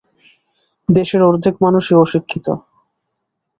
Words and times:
দেশের 0.89 1.21
অর্ধেক 1.23 1.55
মানুষই 1.63 1.95
অশিক্ষিত। 1.95 2.47